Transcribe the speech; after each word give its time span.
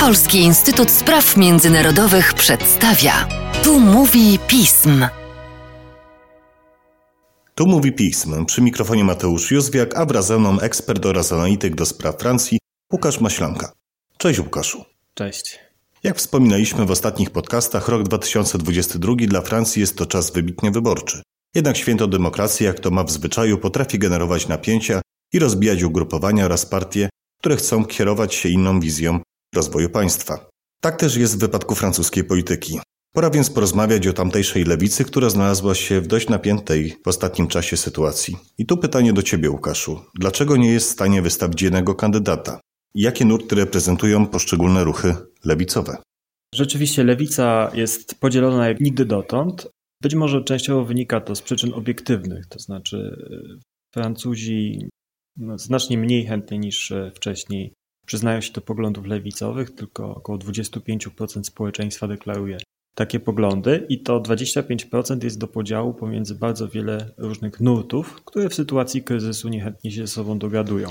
Polski 0.00 0.38
Instytut 0.38 0.90
Spraw 0.90 1.36
Międzynarodowych 1.36 2.34
przedstawia. 2.34 3.28
Tu 3.64 3.80
mówi 3.80 4.38
pism. 4.46 5.06
Tu 7.54 7.66
mówi 7.66 7.92
pism. 7.92 8.46
Przy 8.46 8.62
mikrofonie 8.62 9.04
Mateusz 9.04 9.50
Józwiak, 9.50 9.96
a 9.96 10.06
wraz 10.06 10.26
ze 10.26 10.38
mną 10.38 10.60
ekspert 10.60 11.06
oraz 11.06 11.32
analityk 11.32 11.74
do 11.74 11.86
spraw 11.86 12.16
Francji 12.18 12.58
Łukasz 12.92 13.20
Maślanka. 13.20 13.72
Cześć 14.18 14.38
Łukaszu. 14.38 14.84
Cześć. 15.14 15.58
Jak 16.02 16.16
wspominaliśmy 16.16 16.86
w 16.86 16.90
ostatnich 16.90 17.30
podcastach, 17.30 17.88
rok 17.88 18.02
2022 18.02 19.14
dla 19.18 19.40
Francji 19.40 19.80
jest 19.80 19.96
to 19.96 20.06
czas 20.06 20.32
wybitnie 20.32 20.70
wyborczy. 20.70 21.22
Jednak 21.54 21.76
święto 21.76 22.06
demokracji, 22.06 22.66
jak 22.66 22.80
to 22.80 22.90
ma 22.90 23.04
w 23.04 23.10
zwyczaju, 23.10 23.58
potrafi 23.58 23.98
generować 23.98 24.48
napięcia 24.48 25.00
i 25.32 25.38
rozbijać 25.38 25.82
ugrupowania 25.82 26.44
oraz 26.44 26.66
partie, 26.66 27.08
które 27.38 27.56
chcą 27.56 27.84
kierować 27.84 28.34
się 28.34 28.48
inną 28.48 28.80
wizją 28.80 29.20
rozwoju 29.54 29.90
państwa. 29.90 30.50
Tak 30.80 30.96
też 30.96 31.16
jest 31.16 31.36
w 31.36 31.40
wypadku 31.40 31.74
francuskiej 31.74 32.24
polityki. 32.24 32.78
Pora 33.14 33.30
więc 33.30 33.50
porozmawiać 33.50 34.06
o 34.06 34.12
tamtejszej 34.12 34.64
lewicy, 34.64 35.04
która 35.04 35.30
znalazła 35.30 35.74
się 35.74 36.00
w 36.00 36.06
dość 36.06 36.28
napiętej 36.28 36.96
w 37.04 37.08
ostatnim 37.08 37.48
czasie 37.48 37.76
sytuacji. 37.76 38.36
I 38.58 38.66
tu 38.66 38.76
pytanie 38.76 39.12
do 39.12 39.22
Ciebie, 39.22 39.50
Łukaszu. 39.50 40.00
Dlaczego 40.14 40.56
nie 40.56 40.72
jest 40.72 40.88
w 40.88 40.92
stanie 40.92 41.22
wystawić 41.22 41.62
jednego 41.62 41.94
kandydata? 41.94 42.60
Jakie 42.94 43.24
nurty 43.24 43.54
reprezentują 43.54 44.26
poszczególne 44.26 44.84
ruchy 44.84 45.14
lewicowe? 45.44 45.96
Rzeczywiście 46.54 47.04
lewica 47.04 47.70
jest 47.74 48.14
podzielona 48.20 48.68
jak 48.68 48.80
nigdy 48.80 49.04
dotąd. 49.04 49.68
Być 50.02 50.14
może 50.14 50.44
częściowo 50.44 50.84
wynika 50.84 51.20
to 51.20 51.34
z 51.34 51.42
przyczyn 51.42 51.74
obiektywnych, 51.74 52.46
to 52.46 52.58
znaczy 52.58 53.26
e, 53.30 53.58
Francuzi 53.94 54.88
no, 55.36 55.58
znacznie 55.58 55.98
mniej 55.98 56.26
chętnie 56.26 56.58
niż 56.58 56.90
e, 56.90 57.12
wcześniej 57.14 57.74
przyznają 58.06 58.40
się 58.40 58.52
do 58.52 58.60
poglądów 58.60 59.06
lewicowych, 59.06 59.74
tylko 59.74 60.14
około 60.14 60.38
25% 60.38 61.44
społeczeństwa 61.44 62.08
deklaruje 62.08 62.58
takie 62.94 63.20
poglądy 63.20 63.86
i 63.88 64.00
to 64.00 64.20
25% 64.20 65.24
jest 65.24 65.38
do 65.38 65.48
podziału 65.48 65.94
pomiędzy 65.94 66.34
bardzo 66.34 66.68
wiele 66.68 67.10
różnych 67.18 67.60
nurtów, 67.60 68.22
które 68.24 68.48
w 68.48 68.54
sytuacji 68.54 69.02
kryzysu 69.02 69.48
niechętnie 69.48 69.90
się 69.90 70.00
ze 70.00 70.12
sobą 70.12 70.38
dogadują. 70.38 70.88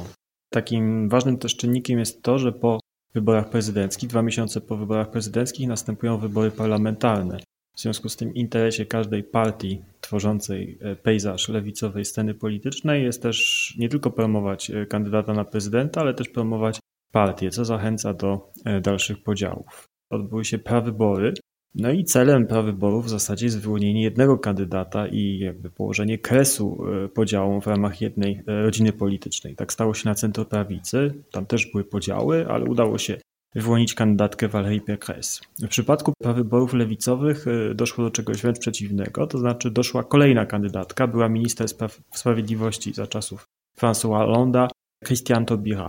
Takim 0.49 1.09
ważnym 1.09 1.37
też 1.37 1.55
czynnikiem 1.55 1.99
jest 1.99 2.23
to, 2.23 2.39
że 2.39 2.51
po 2.51 2.79
wyborach 3.13 3.49
prezydenckich, 3.49 4.09
dwa 4.09 4.21
miesiące 4.21 4.61
po 4.61 4.77
wyborach 4.77 5.11
prezydenckich 5.11 5.67
następują 5.67 6.17
wybory 6.17 6.51
parlamentarne. 6.51 7.39
W 7.75 7.81
związku 7.81 8.09
z 8.09 8.15
tym 8.15 8.33
interesie 8.33 8.85
każdej 8.85 9.23
partii 9.23 9.81
tworzącej 10.01 10.77
e, 10.81 10.95
pejzaż 10.95 11.49
lewicowej 11.49 12.05
sceny 12.05 12.33
politycznej 12.33 13.03
jest 13.03 13.21
też 13.21 13.73
nie 13.77 13.89
tylko 13.89 14.11
promować 14.11 14.71
e, 14.71 14.85
kandydata 14.85 15.33
na 15.33 15.45
prezydenta, 15.45 16.01
ale 16.01 16.13
też 16.13 16.29
promować 16.29 16.79
partię, 17.11 17.49
co 17.49 17.65
zachęca 17.65 18.13
do 18.13 18.51
e, 18.65 18.81
dalszych 18.81 19.23
podziałów. 19.23 19.87
Odbyły 20.09 20.45
się 20.45 20.57
prawybory, 20.57 21.33
no 21.75 21.91
i 21.91 22.03
celem 22.03 22.47
prawyborów 22.47 23.05
w 23.05 23.09
zasadzie 23.09 23.45
jest 23.45 23.59
wyłonienie 23.59 24.03
jednego 24.03 24.37
kandydata 24.37 25.07
i 25.07 25.39
jakby 25.39 25.69
położenie 25.69 26.17
kresu 26.17 26.83
podziałom 27.13 27.61
w 27.61 27.67
ramach 27.67 28.01
jednej 28.01 28.43
rodziny 28.47 28.93
politycznej. 28.93 29.55
Tak 29.55 29.73
stało 29.73 29.93
się 29.93 30.09
na 30.09 30.15
centroprawicy, 30.15 31.13
tam 31.31 31.45
też 31.45 31.71
były 31.71 31.83
podziały, 31.83 32.47
ale 32.47 32.65
udało 32.65 32.97
się 32.97 33.17
wyłonić 33.55 33.93
kandydatkę 33.93 34.47
Valérie 34.47 34.81
Pécresse. 34.81 35.41
W 35.59 35.67
przypadku 35.67 36.13
wyborów 36.25 36.73
lewicowych 36.73 37.45
doszło 37.75 38.03
do 38.03 38.11
czegoś 38.11 38.41
wręcz 38.41 38.59
przeciwnego, 38.59 39.27
to 39.27 39.37
znaczy 39.37 39.71
doszła 39.71 40.03
kolejna 40.03 40.45
kandydatka, 40.45 41.07
była 41.07 41.29
minister 41.29 41.67
spraw 41.67 42.01
sprawiedliwości 42.13 42.93
za 42.93 43.07
czasów 43.07 43.45
François 43.77 44.17
Hollanda, 44.17 44.67
Christiane 45.05 45.45
Taubira. 45.45 45.87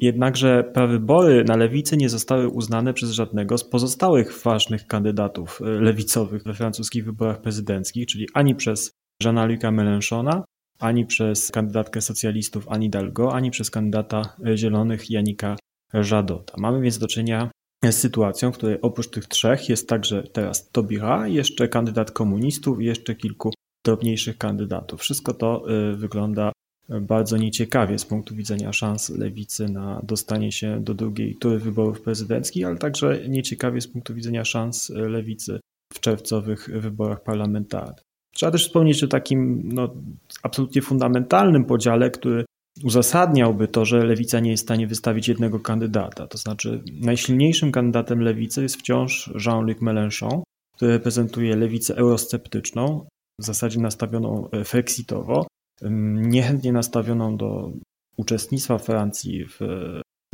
Jednakże 0.00 0.70
prawybory 0.74 1.44
na 1.44 1.56
lewicy 1.56 1.96
nie 1.96 2.08
zostały 2.08 2.48
uznane 2.48 2.94
przez 2.94 3.10
żadnego 3.10 3.58
z 3.58 3.64
pozostałych 3.64 4.42
ważnych 4.42 4.86
kandydatów 4.86 5.60
y, 5.60 5.64
lewicowych 5.64 6.42
we 6.42 6.54
francuskich 6.54 7.04
wyborach 7.04 7.40
prezydenckich, 7.40 8.06
czyli 8.06 8.26
ani 8.34 8.54
przez 8.54 8.92
Jeana-Luca 9.24 9.70
Mélenchona, 9.70 10.42
ani 10.78 11.06
przez 11.06 11.50
kandydatkę 11.50 12.00
socjalistów 12.00 12.68
Annie 12.68 12.90
Dalgo, 12.90 13.34
ani 13.34 13.50
przez 13.50 13.70
kandydata 13.70 14.36
y, 14.46 14.56
Zielonych 14.56 15.10
Janika 15.10 15.56
Żadota. 15.94 16.54
Mamy 16.58 16.80
więc 16.80 16.98
do 16.98 17.08
czynienia 17.08 17.50
z 17.84 17.94
sytuacją, 17.94 18.52
w 18.52 18.56
której 18.56 18.80
oprócz 18.82 19.10
tych 19.10 19.26
trzech 19.26 19.68
jest 19.68 19.88
także 19.88 20.22
teraz 20.22 20.70
Tobira, 20.70 21.28
jeszcze 21.28 21.68
kandydat 21.68 22.10
komunistów 22.10 22.80
i 22.80 22.84
jeszcze 22.84 23.14
kilku 23.14 23.50
drobniejszych 23.84 24.38
kandydatów. 24.38 25.00
Wszystko 25.00 25.34
to 25.34 25.70
y, 25.70 25.96
wygląda 25.96 26.52
bardzo 27.00 27.36
nieciekawie 27.36 27.98
z 27.98 28.04
punktu 28.04 28.34
widzenia 28.34 28.72
szans 28.72 29.10
lewicy 29.10 29.68
na 29.68 30.00
dostanie 30.02 30.52
się 30.52 30.80
do 30.80 30.94
drugiej 30.94 31.36
tury 31.36 31.58
wyborów 31.58 32.00
prezydenckich, 32.00 32.66
ale 32.66 32.76
także 32.76 33.28
nieciekawie 33.28 33.80
z 33.80 33.88
punktu 33.88 34.14
widzenia 34.14 34.44
szans 34.44 34.90
lewicy 34.90 35.60
w 35.92 36.00
czerwcowych 36.00 36.70
wyborach 36.80 37.22
parlamentarnych. 37.22 38.02
Trzeba 38.34 38.52
też 38.52 38.66
wspomnieć 38.66 39.04
o 39.04 39.08
takim 39.08 39.62
no, 39.74 39.94
absolutnie 40.42 40.82
fundamentalnym 40.82 41.64
podziale, 41.64 42.10
który 42.10 42.44
uzasadniałby 42.84 43.68
to, 43.68 43.84
że 43.84 44.04
lewica 44.04 44.40
nie 44.40 44.50
jest 44.50 44.62
w 44.62 44.66
stanie 44.66 44.86
wystawić 44.86 45.28
jednego 45.28 45.60
kandydata. 45.60 46.26
To 46.26 46.38
znaczy, 46.38 46.82
najsilniejszym 47.00 47.72
kandydatem 47.72 48.20
lewicy 48.20 48.62
jest 48.62 48.76
wciąż 48.76 49.30
Jean-Luc 49.46 49.78
Mélenchon, 49.78 50.42
który 50.76 50.92
reprezentuje 50.92 51.56
lewicę 51.56 51.96
eurosceptyczną, 51.96 53.06
w 53.40 53.44
zasadzie 53.44 53.80
nastawioną 53.80 54.50
e, 54.50 54.64
frexitowo, 54.64 55.46
niechętnie 55.90 56.72
nastawioną 56.72 57.36
do 57.36 57.72
uczestnictwa 58.16 58.78
Francji 58.78 59.46
w 59.46 59.60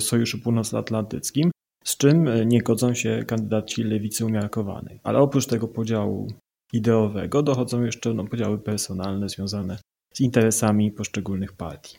Sojuszu 0.01 0.39
Północnoatlantyckim, 0.39 1.51
z 1.85 1.97
czym 1.97 2.29
e, 2.29 2.47
nie 2.47 2.63
godzą 2.63 2.95
się 2.95 3.25
kandydaci 3.27 3.85
lewicy 3.85 4.27
umiarkowanej. 4.27 5.01
Ale 5.03 5.19
oprócz 5.19 5.47
tego 5.47 5.69
podziału 5.69 6.29
ideowego 6.73 7.43
dochodzą 7.43 7.83
jeszcze 7.83 8.15
no, 8.15 8.25
podziały 8.25 8.59
personalne 8.59 9.29
związane 9.29 9.79
z 10.15 10.21
interesami 10.21 10.93
poszczególnych 10.93 11.53
partii. 11.53 11.99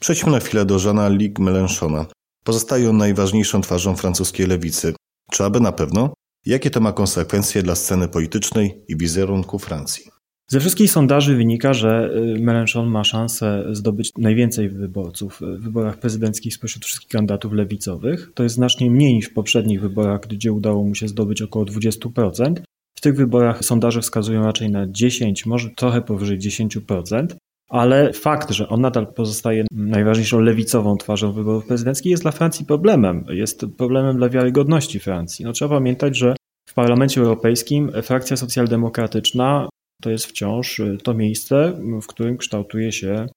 Przejdźmy 0.00 0.32
na 0.32 0.40
chwilę 0.40 0.64
do 0.64 0.78
Jeana 0.84 1.08
Luc 1.08 1.38
Mélenchona. 1.38 2.06
Pozostaje 2.44 2.90
on 2.90 2.96
najważniejszą 2.96 3.60
twarzą 3.60 3.96
francuskiej 3.96 4.46
lewicy. 4.46 4.94
Czy 5.30 5.44
aby 5.44 5.60
na 5.60 5.72
pewno? 5.72 6.14
Jakie 6.46 6.70
to 6.70 6.80
ma 6.80 6.92
konsekwencje 6.92 7.62
dla 7.62 7.74
sceny 7.74 8.08
politycznej 8.08 8.84
i 8.88 8.96
wizerunku 8.96 9.58
Francji? 9.58 10.15
Ze 10.50 10.60
wszystkich 10.60 10.90
sondaży 10.90 11.36
wynika, 11.36 11.74
że 11.74 12.10
y, 12.16 12.40
Mélenchon 12.40 12.86
ma 12.86 13.04
szansę 13.04 13.64
zdobyć 13.72 14.12
najwięcej 14.18 14.68
wyborców 14.68 15.40
w 15.40 15.62
wyborach 15.62 15.98
prezydenckich 15.98 16.54
spośród 16.54 16.84
wszystkich 16.84 17.08
kandydatów 17.08 17.52
lewicowych. 17.52 18.30
To 18.34 18.42
jest 18.42 18.54
znacznie 18.54 18.90
mniej 18.90 19.14
niż 19.14 19.26
w 19.26 19.34
poprzednich 19.34 19.80
wyborach, 19.80 20.20
gdzie 20.20 20.52
udało 20.52 20.84
mu 20.84 20.94
się 20.94 21.08
zdobyć 21.08 21.42
około 21.42 21.64
20%. 21.64 22.54
W 22.94 23.00
tych 23.00 23.16
wyborach 23.16 23.64
sondaże 23.64 24.00
wskazują 24.00 24.44
raczej 24.44 24.70
na 24.70 24.86
10, 24.86 25.46
może 25.46 25.70
trochę 25.70 26.02
powyżej 26.02 26.38
10% 26.38 27.26
ale 27.68 28.12
fakt, 28.12 28.50
że 28.50 28.68
on 28.68 28.80
nadal 28.80 29.06
pozostaje 29.06 29.64
najważniejszą 29.72 30.40
lewicową 30.40 30.96
twarzą 30.96 31.32
wyborów 31.32 31.66
prezydenckich 31.66 32.10
jest 32.10 32.22
dla 32.22 32.32
Francji 32.32 32.66
problemem. 32.66 33.24
Jest 33.28 33.66
problemem 33.78 34.16
dla 34.16 34.28
wiarygodności 34.28 35.00
Francji. 35.00 35.44
No, 35.44 35.52
trzeba 35.52 35.76
pamiętać, 35.76 36.16
że 36.16 36.36
w 36.68 36.74
Parlamencie 36.74 37.20
Europejskim 37.20 37.92
frakcja 38.02 38.36
socjaldemokratyczna 38.36 39.68
to 40.02 40.10
jest 40.10 40.26
wciąż 40.26 40.80
to 41.02 41.14
miejsce, 41.14 41.80
w 42.02 42.06
którym 42.06 42.36
kształtuje 42.36 42.92
się 42.92 43.28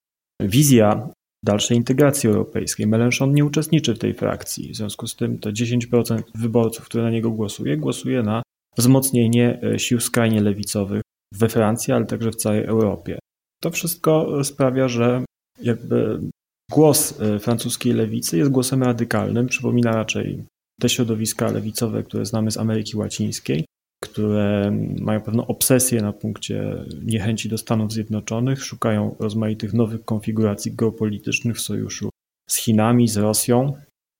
wizja 0.41 1.09
dalszej 1.45 1.77
integracji 1.77 2.29
europejskiej. 2.29 2.87
Mélenchon 2.87 3.33
nie 3.33 3.45
uczestniczy 3.45 3.95
w 3.95 3.99
tej 3.99 4.13
frakcji. 4.13 4.73
W 4.73 4.75
związku 4.75 5.07
z 5.07 5.15
tym 5.15 5.39
te 5.39 5.51
10% 5.51 6.21
wyborców, 6.35 6.85
które 6.85 7.03
na 7.03 7.09
niego 7.09 7.31
głosuje, 7.31 7.77
głosuje 7.77 8.23
na 8.23 8.41
wzmocnienie 8.77 9.61
sił 9.77 9.99
skrajnie 9.99 10.41
lewicowych 10.41 11.01
we 11.33 11.49
Francji, 11.49 11.93
ale 11.93 12.05
także 12.05 12.31
w 12.31 12.35
całej 12.35 12.63
Europie. 12.65 13.19
To 13.63 13.71
wszystko 13.71 14.43
sprawia, 14.43 14.87
że 14.87 15.25
jakby 15.61 16.19
głos 16.71 17.19
francuskiej 17.39 17.93
lewicy 17.93 18.37
jest 18.37 18.51
głosem 18.51 18.83
radykalnym, 18.83 19.47
przypomina 19.47 19.91
raczej 19.91 20.43
te 20.81 20.89
środowiska 20.89 21.51
lewicowe, 21.51 22.03
które 22.03 22.25
znamy 22.25 22.51
z 22.51 22.57
Ameryki 22.57 22.97
Łacińskiej, 22.97 23.65
które 24.03 24.71
mają 24.99 25.21
pewną 25.21 25.47
obsesję 25.47 26.01
na 26.01 26.13
punkcie 26.13 26.85
niechęci 27.03 27.49
do 27.49 27.57
Stanów 27.57 27.93
Zjednoczonych, 27.93 28.63
szukają 28.63 29.15
rozmaitych 29.19 29.73
nowych 29.73 30.05
konfiguracji 30.05 30.75
geopolitycznych 30.75 31.57
w 31.57 31.61
sojuszu 31.61 32.09
z 32.49 32.55
Chinami, 32.55 33.07
z 33.07 33.17
Rosją. 33.17 33.73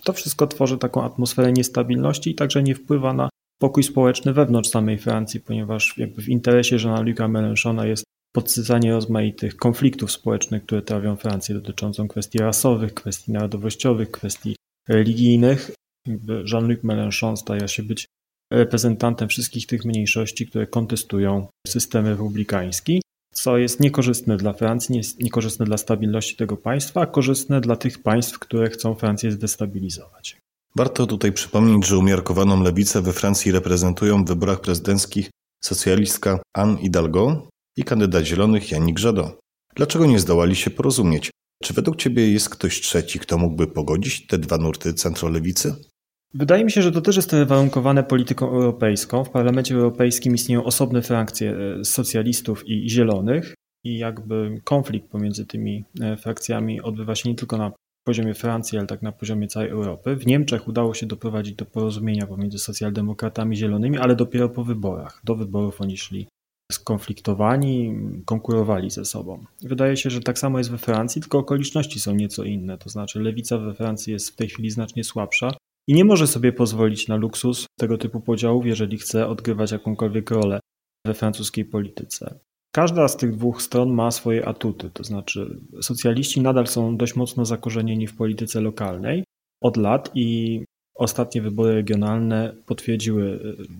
To 0.04 0.14
wszystko 0.14 0.48
tworzy 0.48 0.78
taką 0.78 1.04
atmosferę 1.04 1.52
niestabilności 1.52 2.30
i 2.30 2.36
także 2.36 2.64
nie 2.64 2.76
wpływa 2.76 3.14
na 3.14 3.30
pokój 3.60 3.84
społeczny 3.84 4.34
wewnątrz 4.34 4.70
samej 4.70 4.98
Francji, 4.98 5.40
ponieważ 5.40 5.98
jakby 5.98 6.22
w 6.22 6.30
interesie 6.30 6.76
Jeana-Luca 6.76 7.28
Mélenchona 7.28 7.86
jest 7.86 8.04
podsycanie 8.36 8.92
rozmaitych 8.92 9.56
konfliktów 9.56 10.12
społecznych, 10.12 10.64
które 10.64 10.82
trawią 10.82 11.16
Francję, 11.16 11.56
dotyczącą 11.56 12.08
kwestii 12.08 12.38
rasowych, 12.38 12.94
kwestii 12.94 13.32
narodowościowych, 13.32 14.12
kwestii 14.12 14.56
religijnych. 14.90 15.72
Jean-Luc 16.28 16.84
Mélenchon 16.84 17.36
staje 17.38 17.68
się 17.68 17.84
być 17.84 18.06
reprezentantem 18.52 19.30
wszystkich 19.30 19.68
tych 19.68 19.86
mniejszości, 19.86 20.48
które 20.48 20.68
kontestują 20.68 21.48
system 21.68 22.08
republikański, 22.08 23.02
co 23.34 23.58
jest 23.58 23.80
niekorzystne 23.80 24.38
dla 24.38 24.54
Francji, 24.54 24.98
jest 24.98 25.24
niekorzystne 25.24 25.66
dla 25.66 25.78
stabilności 25.78 26.36
tego 26.36 26.58
państwa, 26.58 27.02
a 27.02 27.06
korzystne 27.06 27.62
dla 27.62 27.76
tych 27.76 28.04
państw, 28.04 28.40
które 28.40 28.70
chcą 28.70 28.96
Francję 28.96 29.32
zdestabilizować. 29.32 30.38
Warto 30.76 31.08
tutaj 31.08 31.32
przypomnieć, 31.32 31.88
że 31.88 31.98
umiarkowaną 31.98 32.64
lewicę 32.64 33.02
we 33.02 33.14
Francji 33.14 33.52
reprezentują 33.52 34.24
w 34.24 34.28
wyborach 34.28 34.62
prezydenckich 34.62 35.30
socjalistka 35.64 36.40
Anne 36.58 36.78
Hidalgo 36.78 37.48
i 37.78 37.84
kandydat 37.84 38.26
zielonych 38.26 38.72
Yannick 38.72 39.04
Jadot. 39.04 39.40
Dlaczego 39.76 40.06
nie 40.06 40.20
zdołali 40.20 40.56
się 40.56 40.70
porozumieć? 40.70 41.32
Czy 41.64 41.74
według 41.74 41.98
Ciebie 41.98 42.32
jest 42.32 42.50
ktoś 42.50 42.82
trzeci, 42.82 43.20
kto 43.20 43.38
mógłby 43.38 43.68
pogodzić 43.68 44.28
te 44.28 44.38
dwa 44.38 44.58
nurty 44.58 44.94
centrolewicy? 44.94 45.76
Wydaje 46.34 46.66
mi 46.66 46.72
się, 46.72 46.82
że 46.82 46.92
to 46.92 47.02
też 47.02 47.16
jest 47.16 47.36
warunkowane 47.46 48.04
polityką 48.04 48.50
europejską. 48.50 49.24
W 49.24 49.30
Parlamencie 49.30 49.76
Europejskim 49.76 50.36
istnieją 50.36 50.64
osobne 50.64 51.02
frakcje 51.02 51.56
e, 51.80 51.86
socjalistów 51.86 52.68
i 52.68 52.90
zielonych 52.90 53.56
i 53.84 53.98
jakby 53.98 54.62
konflikt 54.64 55.10
pomiędzy 55.10 55.46
tymi 55.46 55.86
e, 56.02 56.18
frakcjami 56.18 56.82
odbywa 56.82 57.16
się 57.16 57.30
nie 57.30 57.36
tylko 57.36 57.58
na 57.58 57.72
poziomie 58.04 58.34
Francji, 58.34 58.78
ale 58.78 58.88
tak 58.88 59.02
na 59.02 59.12
poziomie 59.12 59.48
całej 59.48 59.70
Europy. 59.70 60.16
W 60.16 60.28
Niemczech 60.28 60.68
udało 60.68 60.94
się 60.94 61.06
doprowadzić 61.06 61.56
do 61.56 61.66
porozumienia 61.66 62.28
pomiędzy 62.28 62.60
socjaldemokratami 62.60 63.54
i 63.54 63.60
zielonymi, 63.60 63.98
ale 63.98 64.16
dopiero 64.16 64.50
po 64.50 64.64
wyborach. 64.64 65.22
Do 65.24 65.36
wyborów 65.36 65.82
oni 65.82 65.98
szli 65.98 66.28
skonfliktowani, 66.72 67.96
konkurowali 68.26 68.90
ze 68.90 69.06
sobą. 69.06 69.46
Wydaje 69.62 69.98
się, 69.98 70.10
że 70.10 70.22
tak 70.22 70.40
samo 70.40 70.58
jest 70.58 70.72
we 70.72 70.78
Francji, 70.78 71.22
tylko 71.22 71.38
okoliczności 71.38 72.00
są 72.00 72.16
nieco 72.16 72.44
inne. 72.44 72.78
To 72.78 72.90
znaczy, 72.90 73.20
lewica 73.20 73.58
we 73.58 73.74
Francji 73.74 74.14
jest 74.14 74.30
w 74.30 74.36
tej 74.36 74.48
chwili 74.48 74.70
znacznie 74.70 75.04
słabsza 75.04 75.54
i 75.90 75.94
nie 75.94 76.06
może 76.06 76.28
sobie 76.28 76.54
pozwolić 76.54 77.08
na 77.08 77.16
luksus 77.16 77.66
tego 77.80 77.98
typu 77.98 78.22
podziałów, 78.22 78.66
jeżeli 78.66 78.98
chce 78.98 79.28
odgrywać 79.28 79.72
jakąkolwiek 79.72 80.32
rolę 80.32 80.60
we 81.08 81.14
francuskiej 81.14 81.66
polityce. 81.66 82.40
Każda 82.72 83.08
z 83.08 83.18
tych 83.18 83.36
dwóch 83.36 83.62
stron 83.62 83.90
ma 83.94 84.12
swoje 84.12 84.48
atuty, 84.48 84.90
to 84.94 85.04
znaczy 85.04 85.60
socjaliści 85.82 86.42
nadal 86.42 86.68
są 86.68 86.98
dość 86.98 87.16
mocno 87.16 87.46
zakorzenieni 87.46 88.08
w 88.08 88.16
polityce 88.16 88.62
lokalnej 88.62 89.24
od 89.64 89.78
lat 89.78 90.12
i 90.16 90.60
ostatnie 90.96 91.42
wybory 91.42 91.74
regionalne 91.74 92.56
potwierdziły 92.66 93.24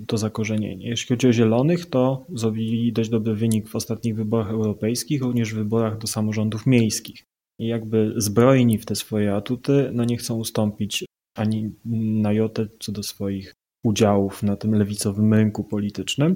y, 0.04 0.06
to 0.08 0.18
zakorzenienie. 0.18 0.90
Jeśli 0.90 1.16
chodzi 1.16 1.28
o 1.28 1.34
zielonych, 1.34 1.86
to 1.86 2.26
zrobili 2.34 2.94
dość 2.94 3.10
dobry 3.10 3.36
wynik 3.36 3.70
w 3.70 3.76
ostatnich 3.76 4.16
wyborach 4.16 4.50
europejskich, 4.50 5.22
również 5.22 5.54
w 5.54 5.58
wyborach 5.58 5.98
do 5.98 6.08
samorządów 6.08 6.66
miejskich. 6.66 7.24
I 7.60 7.68
jakby 7.68 8.14
zbrojni 8.18 8.78
w 8.78 8.86
te 8.86 8.96
swoje 8.96 9.36
atuty, 9.36 9.90
no 9.94 10.06
nie 10.06 10.18
chcą 10.18 10.38
ustąpić 10.38 11.06
ani 11.40 11.72
na 12.22 12.34
jotę 12.34 12.68
co 12.80 12.92
do 12.92 13.04
swoich 13.04 13.54
udziałów 13.84 14.44
na 14.44 14.56
tym 14.56 14.76
lewicowym 14.76 15.34
rynku 15.34 15.64
politycznym. 15.64 16.36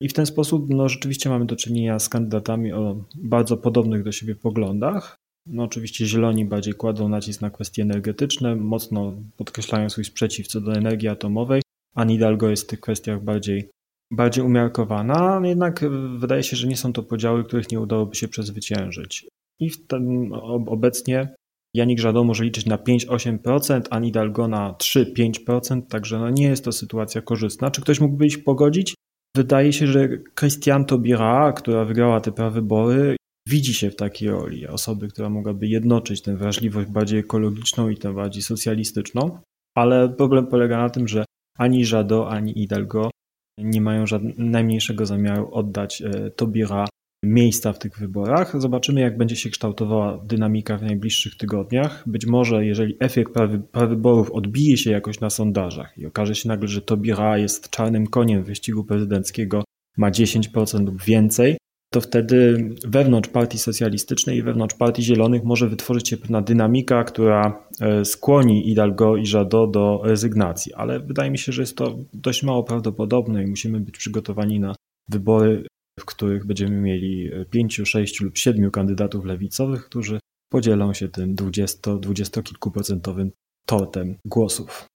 I 0.00 0.08
w 0.08 0.12
ten 0.12 0.26
sposób 0.26 0.66
no, 0.70 0.88
rzeczywiście 0.88 1.30
mamy 1.30 1.46
do 1.46 1.56
czynienia 1.56 1.98
z 1.98 2.08
kandydatami 2.08 2.72
o 2.72 3.04
bardzo 3.14 3.56
podobnych 3.56 4.02
do 4.02 4.12
siebie 4.12 4.34
poglądach. 4.34 5.16
No, 5.46 5.62
oczywiście 5.62 6.06
zieloni 6.06 6.44
bardziej 6.44 6.74
kładą 6.74 7.08
nacisk 7.08 7.40
na 7.40 7.50
kwestie 7.50 7.82
energetyczne, 7.82 8.56
mocno 8.56 9.12
podkreślają 9.36 9.90
swój 9.90 10.04
sprzeciw 10.04 10.46
co 10.46 10.60
do 10.60 10.72
energii 10.72 11.08
atomowej, 11.08 11.62
a 11.94 12.04
Nidalgo 12.04 12.50
jest 12.50 12.64
w 12.64 12.66
tych 12.66 12.80
kwestiach 12.80 13.24
bardziej, 13.24 13.70
bardziej 14.12 14.44
umiarkowana, 14.44 15.40
jednak 15.44 15.84
wydaje 16.18 16.42
się, 16.42 16.56
że 16.56 16.68
nie 16.68 16.76
są 16.76 16.92
to 16.92 17.02
podziały, 17.02 17.44
których 17.44 17.70
nie 17.70 17.80
udałoby 17.80 18.14
się 18.14 18.28
przezwyciężyć. 18.28 19.28
I 19.60 19.70
w 19.70 19.86
tym 19.86 20.32
obecnie 20.66 21.34
Janik 21.74 21.98
Żado 21.98 22.24
może 22.24 22.44
liczyć 22.44 22.66
na 22.66 22.76
5-8%, 22.76 23.82
a 23.90 23.98
Nidalgo 23.98 24.48
na 24.48 24.72
3-5%, 24.72 25.82
także 25.82 26.18
no 26.18 26.30
nie 26.30 26.44
jest 26.44 26.64
to 26.64 26.72
sytuacja 26.72 27.22
korzystna. 27.22 27.70
Czy 27.70 27.80
ktoś 27.80 28.00
mógłby 28.00 28.26
ich 28.26 28.44
pogodzić? 28.44 28.94
Wydaje 29.36 29.72
się, 29.72 29.86
że 29.86 30.08
Christian 30.38 30.84
Taubira, 30.84 31.52
która 31.52 31.84
wygrała 31.84 32.20
te 32.20 32.32
prawybory, 32.32 33.16
widzi 33.48 33.74
się 33.74 33.90
w 33.90 33.96
takiej 33.96 34.30
roli 34.30 34.66
osoby, 34.66 35.08
która 35.08 35.28
mogłaby 35.28 35.66
jednoczyć 35.66 36.22
tę 36.22 36.36
wrażliwość 36.36 36.90
bardziej 36.90 37.18
ekologiczną 37.20 37.88
i 37.88 37.96
tę 37.96 38.14
bardziej 38.14 38.42
socjalistyczną, 38.42 39.40
ale 39.76 40.08
problem 40.08 40.46
polega 40.46 40.78
na 40.78 40.90
tym, 40.90 41.08
że 41.08 41.24
ani 41.58 41.84
Żado, 41.84 42.30
ani 42.30 42.54
Hidalgo 42.54 43.10
nie 43.58 43.80
mają 43.80 44.06
żadnego, 44.06 44.42
najmniejszego 44.42 45.06
zamiaru 45.06 45.48
oddać 45.52 46.02
e, 46.02 46.30
Tobira 46.30 46.86
miejsca 47.24 47.72
w 47.72 47.78
tych 47.78 47.98
wyborach. 47.98 48.60
Zobaczymy, 48.60 49.00
jak 49.00 49.16
będzie 49.16 49.36
się 49.36 49.50
kształtowała 49.50 50.18
dynamika 50.24 50.78
w 50.78 50.82
najbliższych 50.82 51.36
tygodniach. 51.36 52.04
Być 52.06 52.26
może, 52.26 52.66
jeżeli 52.66 52.96
efekt 53.00 53.32
prawyborów 53.72 54.30
odbije 54.30 54.76
się 54.76 54.90
jakoś 54.90 55.20
na 55.20 55.30
sondażach 55.30 55.98
i 55.98 56.06
okaże 56.06 56.34
się 56.34 56.48
nagle, 56.48 56.68
że 56.68 56.82
Tobira 56.82 57.38
jest 57.38 57.70
czarnym 57.70 58.06
koniem 58.06 58.44
wyścigu 58.44 58.84
prezydenckiego, 58.84 59.64
ma 59.96 60.10
10% 60.10 60.86
lub 60.86 61.02
więcej, 61.02 61.56
to 61.92 62.00
wtedy 62.00 62.68
wewnątrz 62.84 63.28
partii 63.28 63.58
socjalistycznej 63.58 64.38
i 64.38 64.42
wewnątrz 64.42 64.74
partii 64.74 65.02
zielonych 65.02 65.44
może 65.44 65.68
wytworzyć 65.68 66.08
się 66.08 66.16
pewna 66.16 66.42
dynamika, 66.42 67.04
która 67.04 67.64
e, 67.80 68.04
skłoni 68.04 68.62
Hidalgo 68.64 69.16
i 69.16 69.24
Jadot 69.32 69.70
do 69.70 70.00
rezygnacji. 70.04 70.74
Ale 70.74 71.00
wydaje 71.00 71.30
mi 71.30 71.38
się, 71.38 71.52
że 71.52 71.62
jest 71.62 71.76
to 71.76 71.98
dość 72.12 72.42
mało 72.42 72.64
prawdopodobne 72.64 73.44
i 73.44 73.46
musimy 73.46 73.80
być 73.80 73.98
przygotowani 73.98 74.60
na 74.60 74.74
wybory 75.08 75.64
w 76.00 76.04
których 76.04 76.46
będziemy 76.46 76.80
mieli 76.80 77.30
pięciu, 77.50 77.86
sześciu 77.86 78.24
lub 78.24 78.38
siedmiu 78.38 78.70
kandydatów 78.70 79.24
lewicowych, 79.24 79.84
którzy 79.84 80.20
podzielą 80.52 80.94
się 80.94 81.08
tym 81.08 81.34
20 81.34 82.42
kilkuprocentowym 82.42 83.30
tortem 83.66 84.16
głosów. 84.24 84.86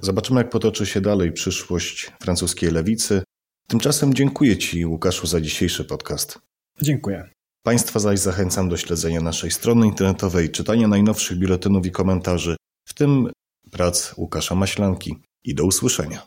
Zobaczymy, 0.00 0.40
jak 0.40 0.50
potoczy 0.50 0.86
się 0.86 1.00
dalej 1.00 1.32
przyszłość 1.32 2.12
francuskiej 2.22 2.70
lewicy. 2.70 3.22
Tymczasem 3.68 4.14
dziękuję 4.14 4.58
Ci, 4.58 4.86
Łukaszu, 4.86 5.26
za 5.26 5.40
dzisiejszy 5.40 5.84
podcast. 5.84 6.38
Dziękuję. 6.82 7.30
Państwa 7.62 7.98
zaś 7.98 8.18
zachęcam 8.18 8.68
do 8.68 8.76
śledzenia 8.76 9.20
naszej 9.20 9.50
strony 9.50 9.86
internetowej, 9.86 10.50
czytania 10.50 10.88
najnowszych 10.88 11.38
biuletynów 11.38 11.86
i 11.86 11.90
komentarzy, 11.90 12.56
w 12.88 12.94
tym 12.94 13.30
prac 13.70 14.14
Łukasza 14.16 14.54
Maślanki. 14.54 15.16
I 15.44 15.54
do 15.54 15.64
usłyszenia. 15.64 16.20